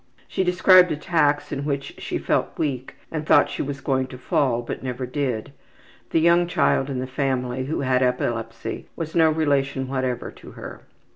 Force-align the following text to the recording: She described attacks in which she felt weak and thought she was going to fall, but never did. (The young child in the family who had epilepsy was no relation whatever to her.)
She 0.27 0.43
described 0.43 0.91
attacks 0.91 1.51
in 1.51 1.63
which 1.63 1.93
she 1.99 2.17
felt 2.17 2.57
weak 2.57 2.95
and 3.11 3.23
thought 3.23 3.51
she 3.51 3.61
was 3.61 3.81
going 3.81 4.07
to 4.07 4.17
fall, 4.17 4.63
but 4.63 4.81
never 4.81 5.05
did. 5.05 5.53
(The 6.09 6.19
young 6.19 6.47
child 6.47 6.89
in 6.89 6.97
the 6.97 7.05
family 7.05 7.65
who 7.65 7.81
had 7.81 8.01
epilepsy 8.01 8.87
was 8.95 9.13
no 9.13 9.29
relation 9.29 9.87
whatever 9.87 10.31
to 10.31 10.51
her.) 10.53 10.81